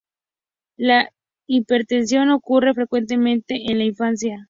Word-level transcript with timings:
La 0.79 1.11
hipertensión 1.47 2.31
ocurre 2.31 2.73
frecuentemente 2.73 3.69
en 3.71 3.77
la 3.77 3.83
infancia. 3.83 4.39